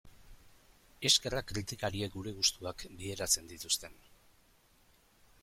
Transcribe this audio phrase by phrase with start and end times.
[1.09, 4.03] Eskerrak kritikariek gure gustuak bideratzen dituzten...